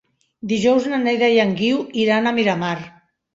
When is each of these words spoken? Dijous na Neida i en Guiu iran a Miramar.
Dijous 0.53 0.87
na 0.93 0.99
Neida 1.01 1.29
i 1.33 1.37
en 1.43 1.53
Guiu 1.59 1.85
iran 2.05 2.31
a 2.31 2.33
Miramar. 2.39 2.73